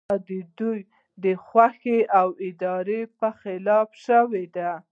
دا 0.09 0.13
د 0.27 0.31
دوی 0.59 0.79
د 1.23 1.25
خوښې 1.45 1.99
او 2.19 2.27
ارادې 2.45 3.01
په 3.19 3.27
خلاف 3.41 3.89
شوې 4.05 4.45
ده. 4.55 4.71